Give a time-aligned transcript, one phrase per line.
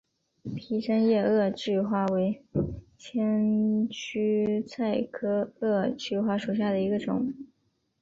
[0.55, 2.43] 披针叶萼距花为
[2.97, 7.31] 千屈菜科萼距花属下的一个种。